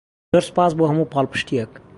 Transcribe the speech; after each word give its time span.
زۆر 0.31 0.43
سوپاس 0.47 0.71
بۆ 0.77 0.83
هەموو 0.89 1.11
پاڵپشتییەک. 1.13 1.71